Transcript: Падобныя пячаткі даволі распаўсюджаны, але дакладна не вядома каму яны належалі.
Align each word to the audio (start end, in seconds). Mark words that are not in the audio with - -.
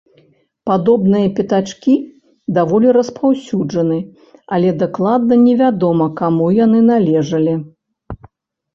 Падобныя 0.69 1.27
пячаткі 1.39 1.93
даволі 2.57 2.87
распаўсюджаны, 2.99 3.99
але 4.57 4.69
дакладна 4.87 5.33
не 5.45 5.53
вядома 5.63 6.13
каму 6.19 6.53
яны 6.65 6.79
належалі. 6.91 7.53